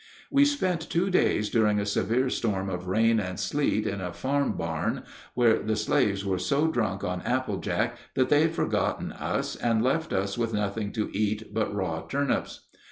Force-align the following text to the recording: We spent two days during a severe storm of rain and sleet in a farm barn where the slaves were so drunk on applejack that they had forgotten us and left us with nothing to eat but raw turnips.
We 0.31 0.45
spent 0.45 0.89
two 0.89 1.11
days 1.11 1.51
during 1.51 1.79
a 1.79 1.85
severe 1.85 2.31
storm 2.31 2.71
of 2.71 2.87
rain 2.87 3.19
and 3.19 3.39
sleet 3.39 3.85
in 3.85 4.01
a 4.01 4.11
farm 4.11 4.53
barn 4.53 5.03
where 5.35 5.59
the 5.59 5.75
slaves 5.75 6.25
were 6.25 6.39
so 6.39 6.65
drunk 6.67 7.03
on 7.03 7.21
applejack 7.21 7.97
that 8.15 8.29
they 8.29 8.41
had 8.41 8.55
forgotten 8.55 9.11
us 9.11 9.55
and 9.55 9.83
left 9.83 10.11
us 10.11 10.39
with 10.39 10.55
nothing 10.55 10.91
to 10.93 11.15
eat 11.15 11.53
but 11.53 11.71
raw 11.71 12.01
turnips. 12.01 12.67